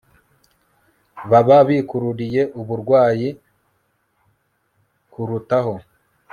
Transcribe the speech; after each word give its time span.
baba 1.29 1.57
bikururiye 1.67 2.41
uburwayi 2.59 3.29
kurutaho 5.11 5.73